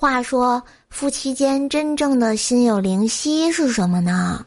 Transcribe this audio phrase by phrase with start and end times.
[0.00, 4.46] 话说，夫妻间真正的心有灵犀是什么呢？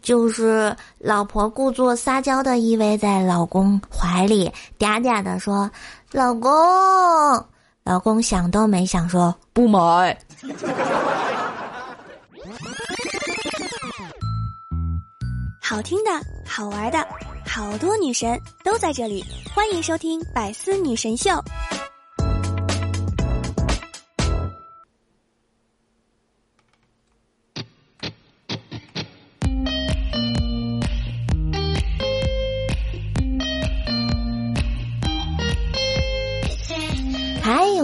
[0.00, 4.50] 就是老婆故作撒娇的依偎在老公怀里，
[4.80, 5.70] 嗲嗲的说
[6.10, 6.50] ：“老公。”
[7.84, 10.18] 老公想都没想说：“不买。
[15.62, 16.10] ”好听的，
[16.44, 17.06] 好玩的，
[17.46, 19.24] 好多女神都在这里，
[19.54, 21.30] 欢迎收听《百思女神秀》。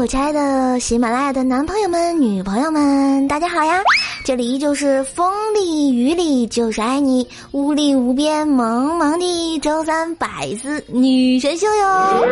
[0.09, 3.83] 亲爱的喜马拉雅的男朋友们、女朋友们，大家好呀！
[4.25, 12.27] 这里依旧是风里雨里就是爱你，无里无边萌萌的周三百思女神秀哟！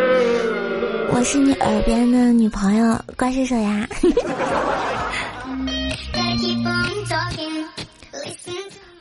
[1.13, 3.87] 我是你耳边的女朋友，怪是谁呀？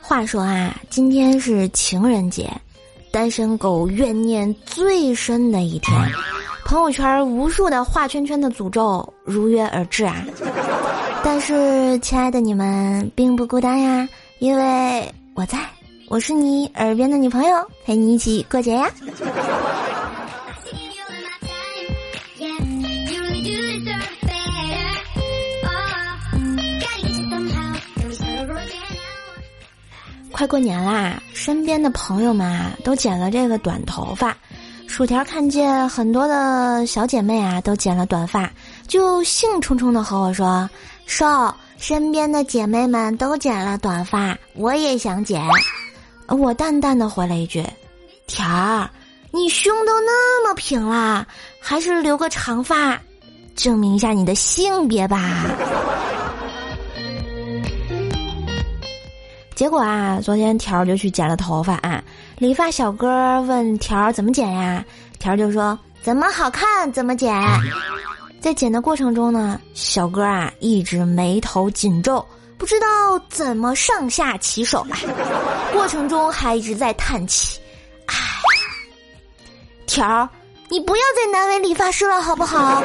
[0.02, 2.52] 话说啊，今天是情人节，
[3.10, 5.98] 单身狗怨念最深的一天。
[6.66, 10.16] 朋友圈无数的画圈圈的诅咒如约而至啊！
[11.22, 14.08] 但是，亲爱的你们并不孤单呀，
[14.40, 15.60] 因为我在，
[16.08, 18.90] 我是你耳边的女朋友，陪你一起过节呀。
[30.32, 34.36] 快过年啦，身边的朋友们啊都剪了这个短头发。
[34.96, 38.50] 薯条看见很多的小姐妹啊都剪了短发，
[38.88, 40.70] 就兴冲冲的和我说
[41.04, 45.46] ：“瘦，身边的姐妹们都剪了短发，我也想剪。”
[46.28, 47.62] 我淡淡的回了一句
[48.26, 48.88] ：“条儿，
[49.32, 51.26] 你胸都那么平了，
[51.60, 52.98] 还是留个长发，
[53.54, 55.44] 证明一下你的性别吧。”
[59.54, 62.02] 结果啊，昨天条儿就去剪了头发啊。
[62.38, 64.84] 理发小哥问条儿怎么剪呀？
[65.18, 67.34] 条儿就说怎么好看怎么剪。
[68.40, 72.24] 在剪的过程中呢，小哥啊一直眉头紧皱，
[72.58, 72.86] 不知道
[73.30, 74.86] 怎么上下其手。
[75.72, 77.58] 过程中还一直在叹气。
[78.06, 78.14] 唉，
[79.86, 80.28] 条儿，
[80.68, 82.82] 你不要再难为理发师了好不好？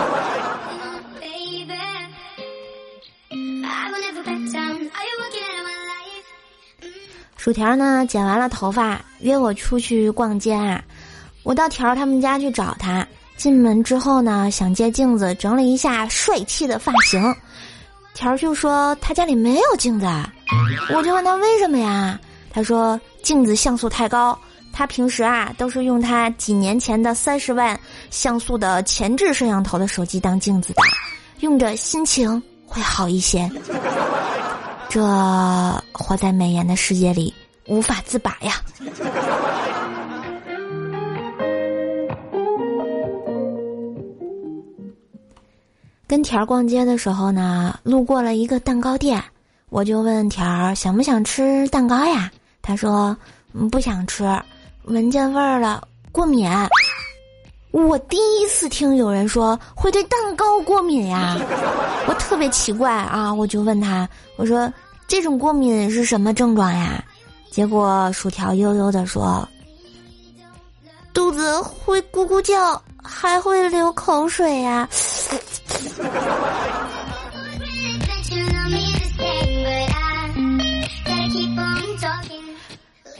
[7.42, 8.06] 薯条呢？
[8.08, 10.80] 剪完了头发，约我出去逛街啊！
[11.42, 13.04] 我到条他们家去找他。
[13.36, 17.36] 进门之后呢，想借镜子整理一下帅气的发型。
[18.14, 20.06] 条就说他家里没有镜子，
[20.94, 22.20] 我就问他为什么呀？
[22.52, 24.38] 他说镜子像素太高，
[24.72, 27.80] 他平时啊都是用他几年前的三十万
[28.12, 30.84] 像素的前置摄像头的手机当镜子的，
[31.40, 33.50] 用着心情会好一些。
[34.94, 35.02] 这
[35.94, 37.34] 活在美颜的世界里
[37.66, 38.56] 无法自拔呀！
[46.06, 49.24] 跟条儿逛街的时候呢，路过了一个蛋糕店，
[49.70, 52.30] 我就问条儿想不想吃蛋糕呀？
[52.62, 53.16] 他说
[53.72, 54.26] 不想吃，
[54.84, 56.50] 闻见味儿了过敏。
[57.72, 61.38] 我第一次听有人说会对蛋糕过敏呀，
[62.08, 64.72] 我特别奇怪啊，我就问他，我说
[65.08, 67.04] 这种过敏是什么症状呀？
[67.50, 69.48] 结果薯条悠悠的说，
[71.14, 74.88] 肚子会咕咕叫，还会流口水呀。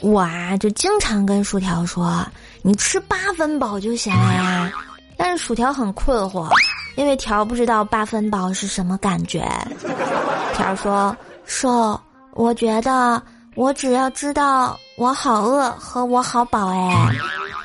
[0.00, 2.26] 我啊，就经常跟薯条说。
[2.64, 4.72] 你吃八分饱就行了呀，
[5.16, 6.48] 但是薯条很困惑，
[6.96, 9.44] 因为条不知道八分饱是什么感觉。
[10.54, 12.00] 条说：“瘦，
[12.34, 13.20] 我觉得
[13.56, 17.08] 我只要知道我好饿和我好饱，哎，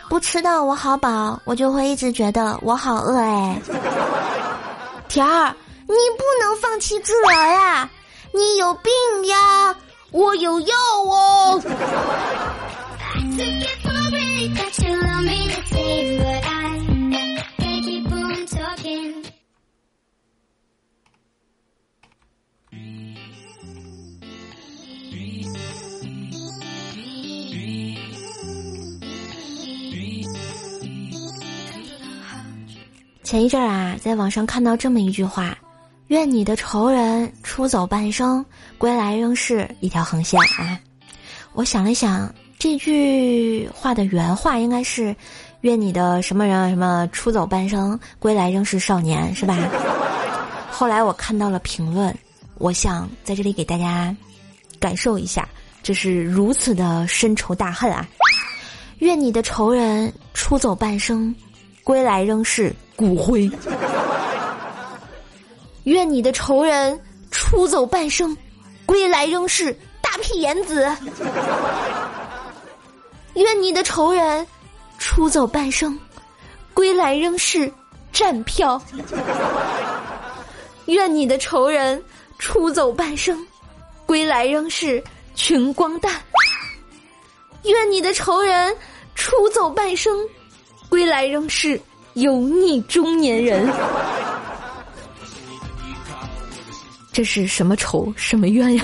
[0.09, 3.61] 不吃到我好饱，我就会一直觉得我好饿，哎。
[5.07, 5.55] 条儿，
[5.85, 7.87] 你不能放弃治疗呀，
[8.33, 8.91] 你有病
[9.27, 9.75] 呀，
[10.11, 10.75] 我有药
[11.05, 11.61] 哦。”
[33.23, 35.57] 前一阵儿啊，在网上看到这么一句话
[36.07, 38.45] ：“愿你的仇人出走半生，
[38.77, 40.79] 归来仍是一条横线。”啊，
[41.53, 42.31] 我想了想。
[42.59, 45.15] 这句话的原话应该是
[45.61, 49.55] ：“愿你的什么人什么出走半生，归来仍是少年，是吧？”
[50.71, 52.15] 后来我看到了评论，
[52.57, 54.15] 我想在这里给大家
[54.79, 55.47] 感受一下，
[55.83, 58.07] 这是如此的深仇大恨啊！
[58.99, 61.33] 愿你的仇人出走半生，
[61.83, 63.49] 归来仍是骨灰。
[65.83, 66.99] 愿你的仇人
[67.29, 68.35] 出走半生，
[68.87, 69.71] 归来仍是
[70.01, 70.91] 大屁眼子。
[73.37, 74.45] 愿你的仇人
[74.97, 75.97] 出走半生，
[76.73, 77.71] 归来仍是
[78.11, 78.81] 站票。
[80.87, 82.03] 愿你的仇人
[82.39, 83.45] 出走半生，
[84.07, 85.03] 归来仍是
[85.35, 86.19] 穷光蛋。
[87.63, 88.75] 愿你的仇人
[89.13, 90.27] 出走半生，
[90.89, 91.79] 归来仍是
[92.15, 93.69] 油腻中年人。
[97.13, 98.11] 这是什么仇？
[98.15, 98.83] 什么怨呀？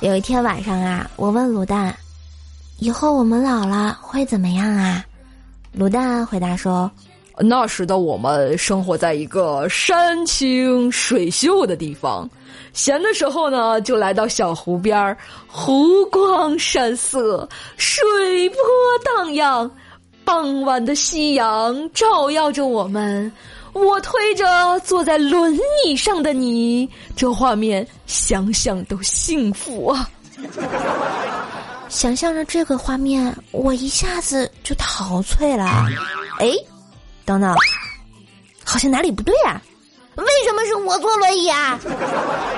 [0.00, 1.94] 有一天晚上啊，我问卤蛋
[2.78, 5.04] ：“以后我们老了会怎么样啊？”
[5.76, 6.90] 卤蛋回答说。
[7.40, 12.28] 那时的我们生活在一个山清水秀的地方，
[12.72, 15.16] 闲的时候呢，就来到小湖边儿，
[15.46, 18.04] 湖光山色，水
[18.50, 18.58] 波
[19.04, 19.70] 荡漾，
[20.24, 23.30] 傍晚的夕阳照耀着我们，
[23.72, 30.08] 我推着坐在轮椅上的你，这画面想想都幸福啊！
[31.88, 35.86] 想象着这个画面，我一下子就陶醉了。
[36.38, 36.52] 哎。
[37.24, 37.54] 等等，
[38.64, 39.60] 好像哪里不对啊？
[40.16, 41.78] 为什么是我坐轮椅啊？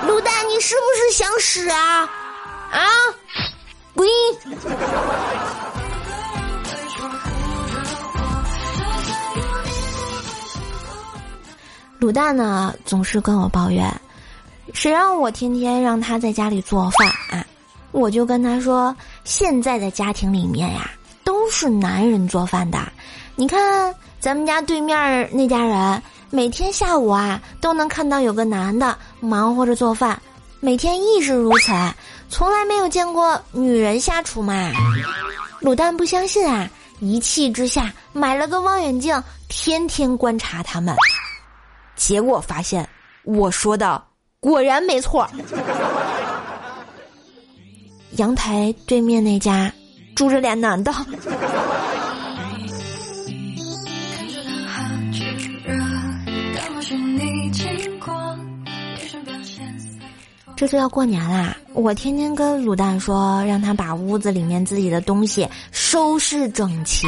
[0.07, 2.09] 卤蛋，你是不是想死啊？
[2.71, 2.81] 啊！
[3.95, 4.09] 滚！
[12.01, 13.89] 卤蛋呢，总是跟我抱怨，
[14.73, 17.45] 谁让我天天让他在家里做饭啊？
[17.93, 20.91] 我就跟他说，现在的家庭里面呀，
[21.23, 22.79] 都是男人做饭的，
[23.37, 23.95] 你看。
[24.21, 30.21] 咱们家对面那家人每天下午啊都能看到有个男的忙活着做饭，
[30.61, 31.73] 每天亦是如此，
[32.29, 34.71] 从来没有见过女人下厨嘛。
[35.63, 36.69] 卤蛋不相信啊，
[37.01, 40.95] 一气之下买了个望远镜，天天观察他们，
[42.01, 42.89] 结果发现
[43.25, 44.03] 我说的
[44.41, 45.29] 果然没错。
[48.13, 49.71] 阳台对面那家
[50.17, 50.91] 住着俩男的。
[60.57, 61.57] 这就要过年啦！
[61.73, 67.07] 我天天跟卤蛋说，让他把屋子里面自己的东西收拾整齐。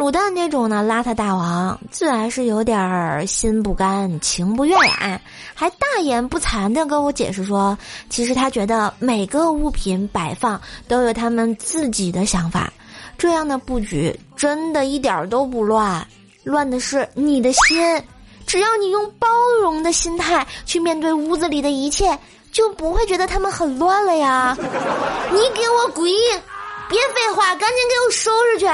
[0.00, 5.20] 卤蛋这种呢邋遢大王，自然是有点儿心不甘情不愿啊，
[5.52, 7.76] 还大言不惭的跟我解释说，
[8.08, 10.58] 其实他觉得每个物品摆放
[10.88, 12.72] 都有他们自己的想法，
[13.18, 16.02] 这样的布局真的一点儿都不乱，
[16.44, 18.02] 乱的是你的心。
[18.46, 19.28] 只要你用包
[19.60, 22.18] 容的心态去面对屋子里的一切。
[22.52, 24.56] 就不会觉得他们很乱了呀！
[25.30, 26.04] 你给我滚！
[26.88, 28.66] 别废话，赶紧给我收拾去！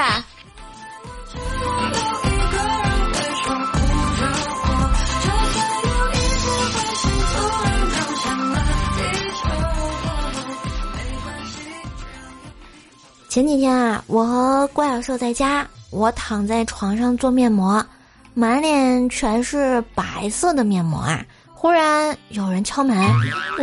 [13.37, 17.85] 前几天啊，我和怪小兽在家，我躺在床上做面膜，
[18.33, 21.23] 满脸全是白色的面膜啊。
[21.53, 22.97] 忽然有人敲门，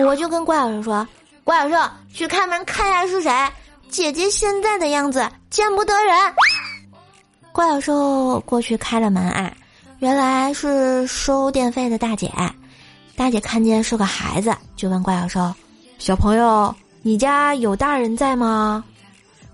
[0.07, 1.09] 我就跟怪小兽说
[1.43, 3.33] ：“怪小兽，去开门看下是谁。
[3.89, 6.17] 姐姐现在的样子见不得人。”
[7.51, 9.53] 怪小兽过去开了门啊，
[9.99, 12.31] 原来是收电费的大姐。
[13.17, 15.53] 大姐看见是个孩子，就问怪小兽
[15.99, 18.85] ：“小朋友，你家有大人在吗？”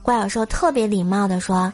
[0.03, 1.71] 怪小兽特别礼貌的说：“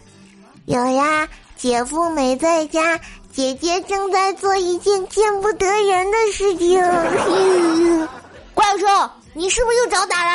[0.66, 3.00] 有呀，姐夫没在家。”
[3.33, 6.80] 姐姐正在做一件见不得人的事情。
[8.54, 8.87] 怪兽，
[9.35, 10.33] 你是不是又找打了？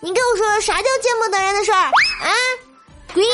[0.00, 1.90] 你跟我说啥叫见不得人的事儿啊？
[3.14, 3.24] 滚！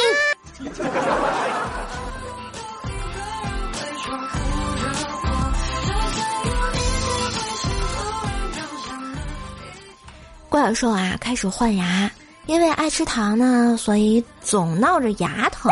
[10.48, 12.08] 怪兽啊，开始换牙，
[12.46, 15.70] 因为爱吃糖呢，所以总闹着牙疼。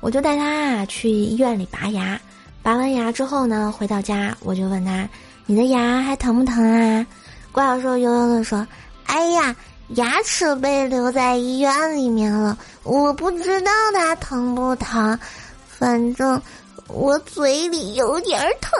[0.00, 2.20] 我就带他啊去医院里拔牙。
[2.62, 5.08] 拔完牙之后呢，回到家我就问他
[5.46, 7.06] ：“你的牙还疼不疼啊？”
[7.50, 8.66] 怪小兽悠悠的说
[9.06, 9.54] ：“哎呀，
[9.94, 15.18] 牙齿被留在医院里面了，我不知道它疼不疼，
[15.66, 16.40] 反正
[16.88, 18.70] 我嘴里有点疼。”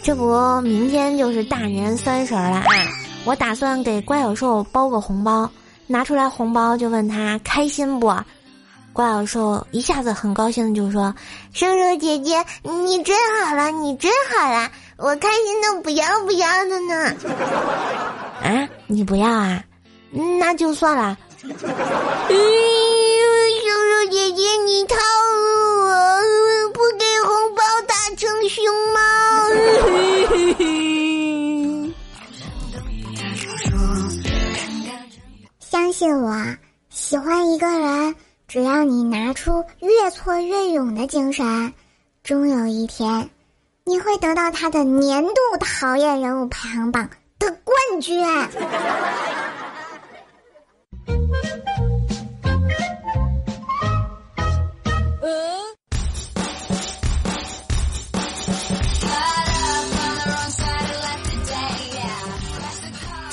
[0.07, 0.23] 这不，
[0.61, 2.63] 明天就是大年三十了啊！
[3.25, 5.51] 我打算给怪小兽包个红包，
[5.85, 8.07] 拿出来红包就问他开心不？
[8.93, 11.13] 怪小兽一下子很高兴的就说
[11.51, 17.13] ：“叔叔姐姐，你真好了，你真好了，我开心的不要不要的呢。”
[18.41, 19.61] 啊，你不要啊？
[20.39, 21.17] 那就算了。
[21.41, 21.57] 叔叔
[24.09, 26.36] 姐姐，你套路我，了
[28.15, 28.99] 成熊猫。
[35.59, 36.33] 相信我，
[36.89, 38.15] 喜欢一个人，
[38.47, 41.73] 只要你拿出越挫越勇的精神，
[42.23, 43.29] 终有一天，
[43.83, 47.09] 你会得到他的年度讨厌人物排行榜
[47.39, 48.23] 的冠军。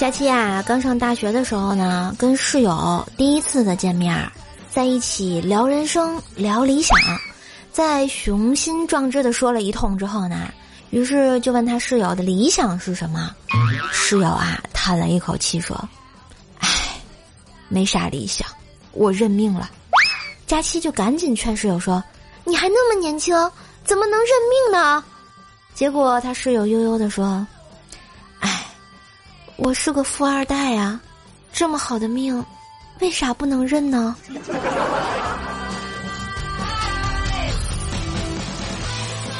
[0.04, 4.30] 佳期啊，刚上大学的时候呢，跟室友第一次的见面，
[4.70, 6.94] 在一起聊人生、聊理想，
[7.72, 10.52] 在雄心壮志的说了一通之后呢，
[10.90, 13.34] 于是就问他室友的理想是什么。
[13.90, 15.74] 室友啊，叹了一口气说
[16.60, 16.68] ：“唉，
[17.70, 18.46] 没啥理想，
[18.92, 19.70] 我认命了。”
[20.46, 22.04] 佳期就赶紧劝室友说
[22.44, 23.34] ：“你还那么年轻，
[23.84, 25.02] 怎么能认命呢？”
[25.74, 27.46] 结果他室友悠悠的说。
[29.56, 30.98] 我是个富二代呀，
[31.52, 32.44] 这么好的命，
[33.00, 34.16] 为啥不能认呢？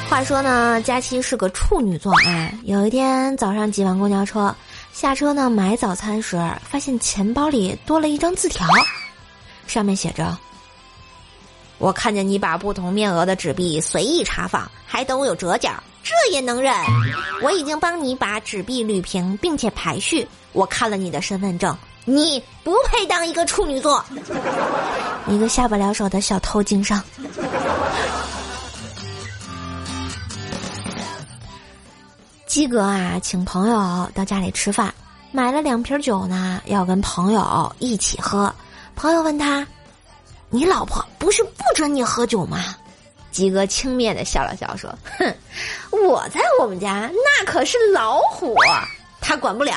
[0.09, 2.53] 话说呢，佳期是个处女座啊。
[2.63, 4.55] 有一天早上挤完公交车，
[4.93, 8.65] 下车呢买早餐时，发现钱包里多了一张字条，
[9.67, 10.39] 上面写着
[11.79, 15.73] ：“我看见你把不同面额的纸币随意插放，还都有折角。”
[16.05, 16.73] 这也能忍？
[17.43, 20.29] 我已经帮你把纸币捋平，并且排序。
[20.53, 24.05] 我看了你的身份证，你不配当一个处女座，
[25.27, 27.03] 一个下不了手的小偷经商。
[32.47, 34.95] 鸡哥啊，请朋友到家里吃饭，
[35.33, 38.55] 买了两瓶酒呢，要跟朋友一起喝。
[38.95, 39.67] 朋友问他
[40.51, 42.77] ：“你老婆不是不准你喝酒吗？”
[43.35, 44.89] 鸡哥轻蔑的笑了笑，说
[45.19, 45.35] ：“哼，
[46.07, 48.55] 我在我们家那可是老虎，
[49.21, 49.75] 他管不了。”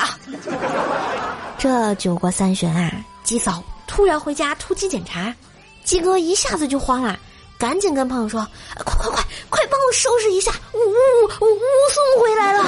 [1.58, 2.92] 这酒过三巡啊，
[3.24, 5.34] 鸡嫂突然回家突击检查，
[5.82, 7.18] 鸡哥一下子就慌了，
[7.58, 8.46] 赶紧跟朋友说
[8.86, 11.58] ：“快快快，快帮我收拾一下，武武武
[11.90, 12.64] 松回来了。”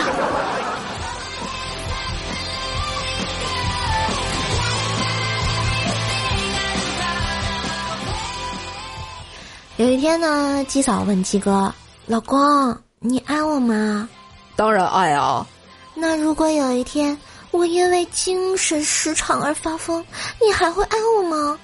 [10.01, 11.73] 天呢，鸡嫂问鸡哥
[12.07, 14.09] ：“老公，你爱我吗
[14.57, 15.47] ？”“当然爱啊。
[15.95, 17.17] ”“那如果有一天
[17.51, 20.05] 我因为精神失常而发疯，
[20.41, 21.59] 你还会爱我吗？”“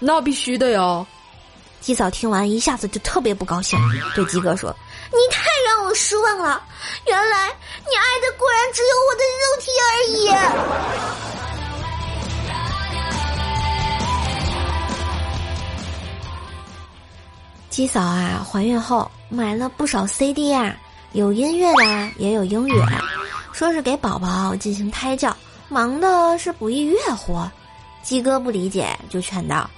[0.00, 1.06] 那必须的呀。”
[1.82, 3.78] 鸡嫂听完一下子就特别不高兴，
[4.14, 4.74] 对鸡哥说
[5.12, 6.62] ：“你太让我失望了，
[7.06, 11.41] 原来你爱的果然只有我的肉体而已。”
[17.72, 20.76] 鸡嫂啊，怀孕后买了不少 CD 啊，
[21.12, 22.74] 有音乐的，也有英语，
[23.50, 25.34] 说是给宝宝进行胎教，
[25.70, 27.40] 忙的是不亦乐乎。
[28.02, 29.70] 鸡哥不理解，就劝道：“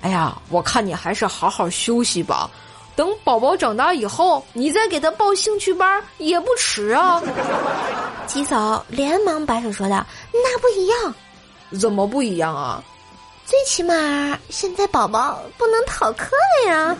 [0.00, 2.48] 哎呀，我看你还是好好休息吧，
[2.94, 7.20] 等宝宝长大以后，你再给他报兴趣班也不迟啊。”
[8.28, 11.12] 鸡嫂连忙摆手说道：“那不一样，
[11.80, 12.80] 怎么不一样啊？”
[13.50, 16.96] 最起码现在宝宝不能逃课了呀！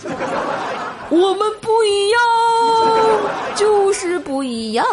[1.09, 2.21] 我们不一样，
[3.55, 4.85] 就是不一样。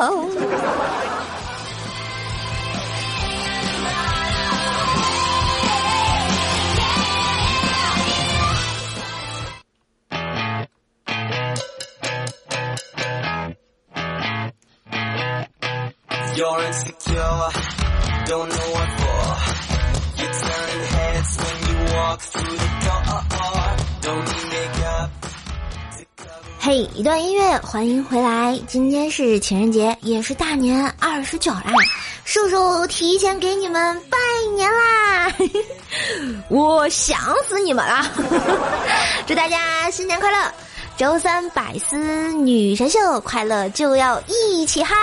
[26.59, 28.57] 嘿，一段音乐，欢迎回来。
[28.65, 31.63] 今天是情人节，也是大年二十九啦，
[32.23, 34.17] 叔叔提前给你们拜
[34.55, 35.33] 年啦！
[36.49, 38.05] 我想死你们了，
[39.25, 40.37] 祝大家新年快乐！
[40.97, 44.95] 周三百思女神秀，快乐就要一起嗨！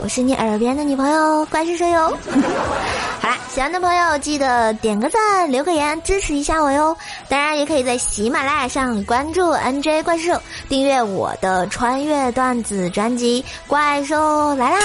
[0.00, 2.16] 我是你耳边的女朋友怪兽兽哟。
[3.20, 6.96] 好啦，喜欢的朋友记得点个赞，留个言，支持一下我哟。
[7.28, 14.78] 当然，也可以在喜马拉雅上关注 NJ 怪兽，订阅我的穿越段子专辑《怪兽来啦》。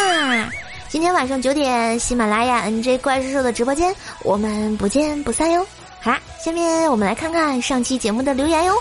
[0.90, 5.64] 今天晚上九点，喜马拉雅 NJ 怪兽的直播间，我们不见不散哟。
[6.02, 8.74] 好啦，下面我们来看看上期节目的留言哟。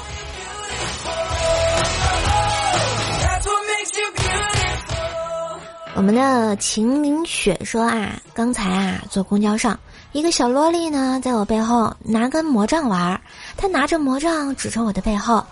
[5.97, 9.79] 我们的秦明雪说啊，刚才啊坐公交上，
[10.11, 13.21] 一个小萝莉呢在我背后拿根魔杖玩儿，
[13.57, 15.45] 她拿着魔杖指着我的背后，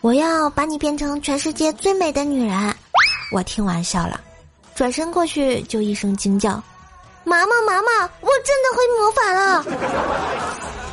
[0.00, 2.74] 我要把你变成全世界最美的女人。
[3.32, 4.18] 我听完笑了，
[4.74, 6.52] 转身过去就一声惊叫
[7.22, 9.64] ：“妈妈妈妈，我真的会魔法了！”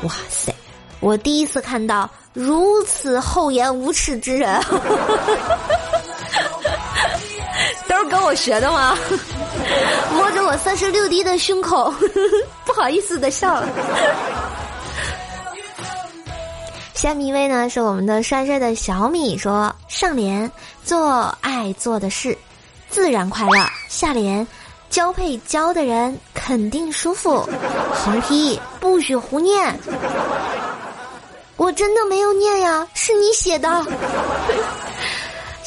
[0.03, 0.53] 哇塞，
[0.99, 4.61] 我第一次看到如此厚颜无耻之人。
[8.07, 8.97] 跟我学的吗？
[10.13, 11.93] 摸着我三十六 D 的胸口，
[12.65, 13.67] 不好意思的笑了。
[16.93, 20.51] 下面一位呢是我们的帅帅的小米说：上联
[20.83, 22.35] 做爱做的事，
[22.89, 24.45] 自然快乐；下联
[24.89, 27.47] 交配交的人肯定舒服。
[27.93, 29.79] 横批不许胡念。
[31.55, 33.85] 我真的没有念呀，是你写的。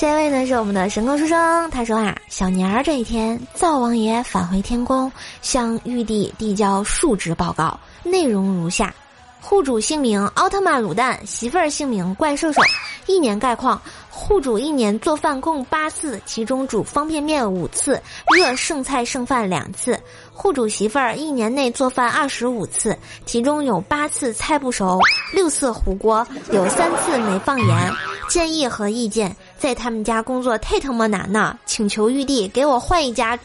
[0.01, 8.95] 这位呢是我们的神功书生，他说啊，小年儿这一天，灶王爷返回天宫，向玉帝递交述职报告，内容如下：
[9.43, 12.63] 户主姓名奥特曼卤蛋，媳妇儿姓名怪兽兽，
[13.05, 13.79] 一年概况。
[14.09, 18.01] 户主一年做饭共八次，其中煮方便面五次，
[18.37, 19.99] 热剩菜剩饭两次。
[20.33, 24.99] 户主媳妇儿一年内做饭二十五次，其中有八次菜不熟，
[25.33, 27.93] 六次糊锅，有三次没放盐。
[28.29, 33.39] 建议和意见，在他们家工作太他妈难了，请求玉帝给我换一家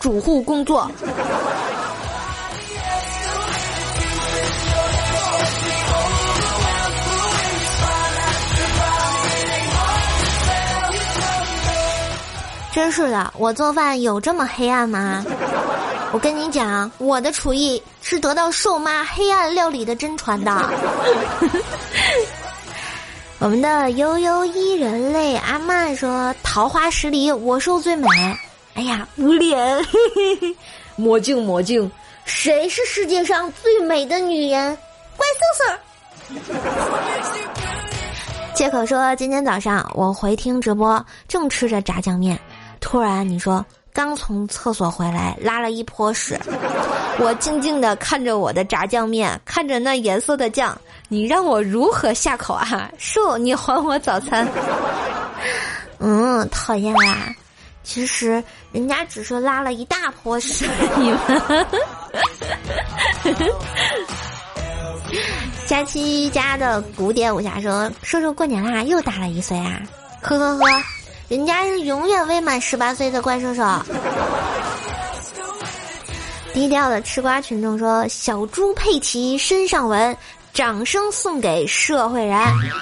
[0.00, 0.90] 主户工作。
[12.72, 15.22] 真是的，我做饭有这么黑暗吗？
[16.12, 20.50] 我跟你讲，我的厨艺是得到瘦妈黑暗料理的真传的。
[23.38, 28.08] 我们的悠悠一人类阿曼说：“桃花十里，我受最美。”
[28.74, 29.84] 哎呀，无脸！
[30.96, 31.90] 魔镜魔镜，
[32.24, 34.76] 谁是世界上最美的女人？
[35.16, 36.36] 怪兽兽。
[38.54, 42.38] 借口说今天早上我回听直播，正吃着炸酱面。
[42.80, 43.64] 突然，你说
[43.96, 46.38] 刚从厕所回来，拉了一泼屎。
[47.18, 50.78] 我静静的看着我的炸酱面，看着那颜色的酱，
[51.08, 52.90] 你让我如何下口啊？
[52.98, 54.46] 叔，你还我早餐。
[55.98, 57.34] 嗯，讨厌啦。
[57.84, 61.66] 其实人家只是拉了一大泼屎，你们。
[65.66, 69.80] 佳期家的古典武侠说：“叔叔过年啦，又大了一岁啊！”
[70.20, 70.66] 呵呵呵。
[71.28, 73.62] 人家是永远未满十八岁的怪兽兽。
[76.54, 80.16] 低调的吃瓜群众说：“小猪佩奇身上纹，
[80.54, 82.38] 掌声送给社会人，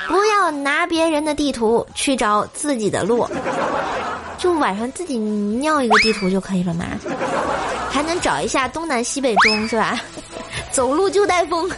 [0.07, 3.27] 不要拿别人的地图去找自己的路，
[4.39, 6.85] 就晚上自己尿一个地图就可以了嘛，
[7.91, 9.99] 还能找一下东南西北中是吧？
[10.71, 11.69] 走路就带风。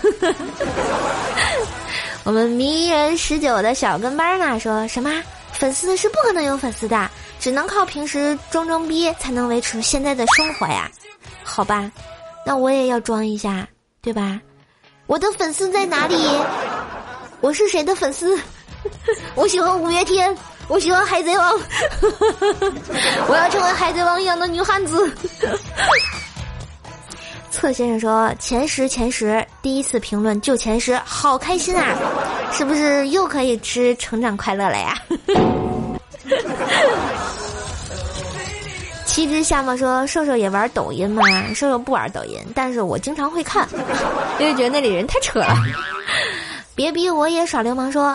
[2.24, 5.10] 我们迷人十九的小跟班呢说什么？
[5.58, 10.90] 粉丝是不可能有粉丝的，只能靠平时装装逼才能维持现在的生活呀。
[11.42, 11.90] 好吧，
[12.44, 13.66] 那我也要装一下，
[14.02, 14.40] 对吧？
[15.06, 16.16] 我的粉丝在哪里？
[17.40, 18.38] 我是谁的粉丝？
[19.34, 20.36] 我喜欢五月天，
[20.68, 21.52] 我喜欢海贼王，
[23.28, 25.12] 我要成为海贼王一样的女汉子。
[27.56, 31.96] 侧先生说：“前十前十，第一次评论就前十，好开心啊！
[32.52, 34.94] 是不是又可以吃成长快乐了呀？”
[39.06, 41.22] 七只夏沫说：“瘦瘦也玩抖音吗？
[41.54, 43.66] 瘦瘦不玩抖音，但是我经常会看，
[44.38, 45.56] 因为觉得那里人太扯了。
[46.76, 48.14] 别逼我也耍流氓。”说：“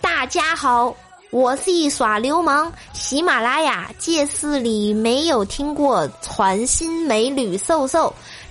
[0.00, 0.96] 大家好，
[1.30, 2.72] 我是耍流氓。
[2.94, 8.10] 喜马拉雅界四里没有听过传新美女瘦瘦，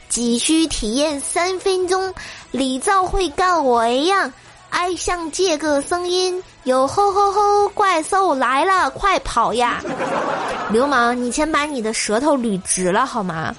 [0.09, 2.13] 急需体验三分钟。
[2.51, 4.31] 李兆会干我一样。”
[4.69, 7.69] 爱像这个声音，有吼吼吼！
[7.69, 9.81] 怪兽来了，快跑呀！
[10.69, 13.55] 流氓，你先把你的舌头捋直了好吗？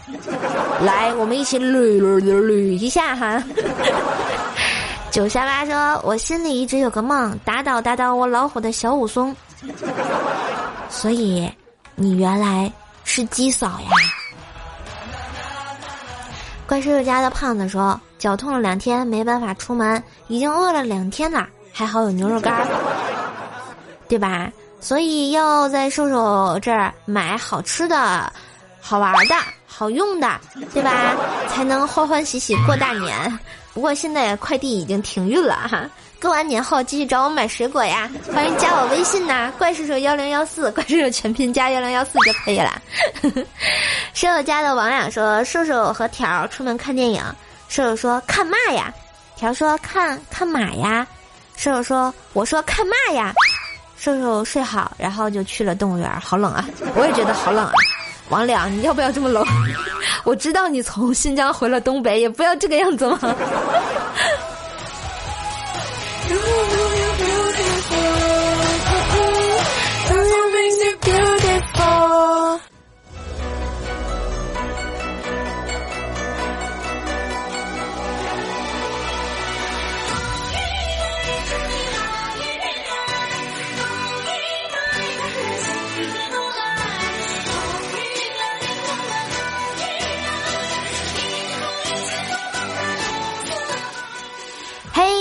[0.82, 3.42] 来，我们一起捋捋捋捋一下哈。
[5.10, 9.34] 九下八说，我心里一直有个梦，打倒打倒我老虎的小武松。
[10.90, 11.50] 所以，
[11.94, 12.70] 你原来
[13.04, 13.88] 是鸡嫂呀？
[16.68, 18.00] 怪叔叔家的胖子说。
[18.18, 22.66] 脚痛了两天，没办法出门，已经饿了两天了，还好有牛肉干，
[24.08, 24.50] 对吧？
[24.80, 28.32] 所以要在瘦瘦这儿买好吃的，
[28.80, 29.36] 好玩的、
[29.68, 30.28] 好用的，
[30.74, 31.14] 对吧？
[31.48, 33.38] 才能欢欢喜喜过大年。
[33.72, 35.88] 不过现在快递已经停运了哈，
[36.20, 38.10] 过完年后继续找我买水果呀！
[38.34, 42.82] 欢迎加我微信呐，怪兽兽幺零幺四，怪兽兽全拼加幺零幺四就可以了。
[44.14, 47.22] 舍友家的王两说：“瘦瘦和条出门看电影。”
[47.68, 48.92] 瘦瘦说：“看嘛呀？”
[49.36, 51.06] 条说：“看看马呀。”
[51.56, 53.32] 瘦瘦说：“我说看嘛呀？”
[53.96, 56.20] 瘦瘦睡好，然后就去了动物园。
[56.20, 56.68] 好冷啊！
[56.96, 57.72] 我也觉得好冷啊。
[58.28, 59.46] 王两，你要不要这么冷？
[60.24, 63.18] 我知道你从新疆回了东北，也不要这个样子嘛。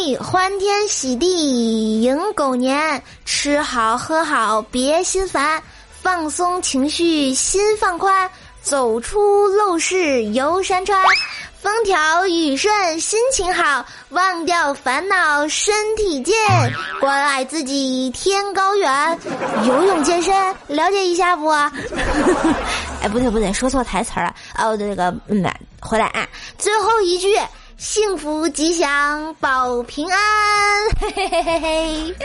[0.07, 5.61] 嘿，欢天喜地迎狗年，吃好喝好别心烦，
[6.01, 8.29] 放松情绪心放宽，
[8.61, 11.03] 走出陋室游山川，
[11.61, 16.33] 风调雨顺心情好，忘掉烦恼身体健，
[17.01, 19.19] 关爱自己天高远，
[19.65, 20.33] 游泳健身
[20.67, 21.49] 了解一下不？
[23.03, 24.33] 哎，不对不对，说错台词了。
[24.57, 25.43] 哦，这个嗯，
[25.81, 26.25] 回来啊，
[26.57, 27.37] 最后一句。
[27.77, 30.19] 幸福吉祥保平安，
[30.99, 32.15] 嘿嘿嘿嘿嘿。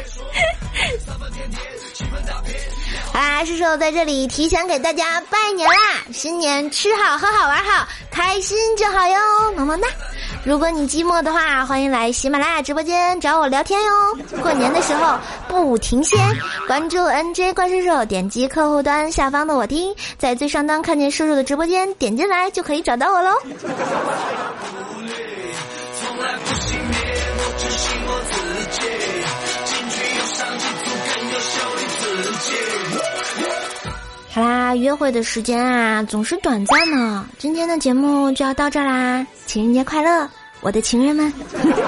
[3.13, 5.77] 好啦，叔叔在这里提前给大家拜年啦！
[6.11, 9.89] 新年吃好喝好玩好，开心就好哟，么么哒！
[10.43, 14.17] 如果你寂寞的话，欢迎来喜马拉雅直播间找我聊天哟。
[14.41, 16.17] 过年的时候不停歇，
[16.67, 23.33] 关注 NJ 怪叔叔，点击客户端下方的我听，在最上端看见叔叔的直播间，点进来就可以找到我喽。
[34.35, 37.29] 好啦，约会的时间啊，总是短暂呢。
[37.39, 40.27] 今天的节目就要到这儿啦，情人节快乐，
[40.63, 41.31] 我的情人们！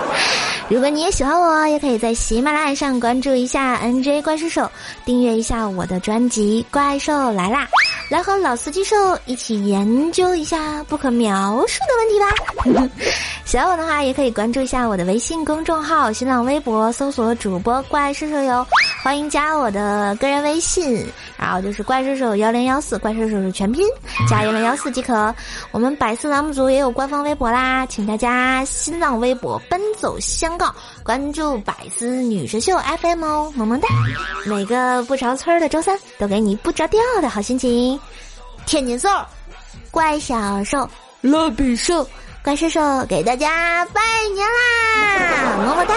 [0.69, 4.71] 如果你也喜欢我，也可以在喜马拉雅上关注一下 NJ 怪兽手，
[5.07, 7.65] 订阅一下我的专辑《怪兽来啦》。
[8.11, 12.89] 来和老司机兽一起研究一下不可描述的问题吧。
[13.47, 18.67] 喜欢我的话，也可以关注一下我的微信公众号、新浪微博，搜索主播怪兽兽哟。
[19.05, 23.87] 欢迎加我的个人微信，然后就是怪兽兽幺零幺四，怪兽兽是全拼，
[24.27, 25.35] 加幺零幺四即可。
[25.73, 33.89] 我们百思栏目组也有官方微博啦，请大家新浪微博奔走相告，关注百思女神秀 FM 哦，萌萌哒。
[34.47, 38.01] 每个不着村的周三，都给你不着调的好心情。
[38.65, 39.11] 天津兽，
[39.91, 40.89] 怪小兽，
[41.21, 42.09] 蜡笔兽，
[42.43, 44.01] 怪兽兽给大家拜
[44.33, 45.95] 年啦，么么哒。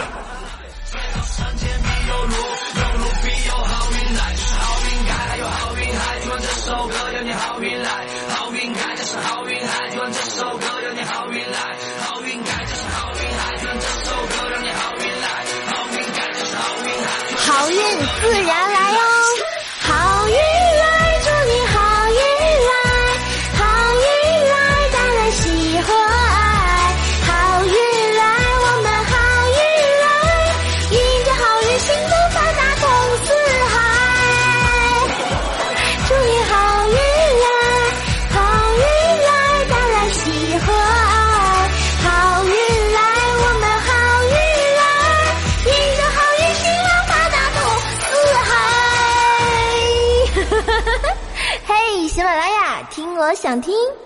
[53.37, 53.96] 想听。